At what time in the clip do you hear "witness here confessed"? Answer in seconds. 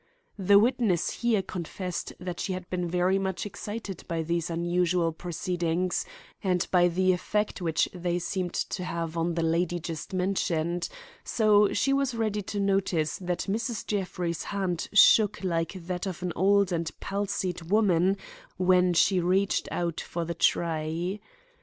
0.57-2.11